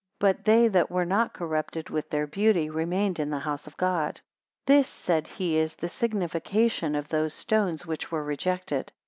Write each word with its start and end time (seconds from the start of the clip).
But 0.19 0.45
they 0.45 0.67
that 0.67 0.89
were 0.89 1.05
not 1.05 1.31
corrupted 1.31 1.91
with 1.91 2.09
their 2.09 2.25
beauty, 2.25 2.71
remained 2.71 3.19
in 3.19 3.29
the 3.29 3.37
house 3.37 3.67
of 3.67 3.77
God. 3.77 4.19
This, 4.65 4.87
said 4.87 5.27
he, 5.27 5.57
is 5.57 5.75
the 5.75 5.89
signification 5.89 6.95
of 6.95 7.09
those 7.09 7.35
stones 7.35 7.85
which 7.85 8.11
were 8.11 8.23
rejected. 8.23 8.91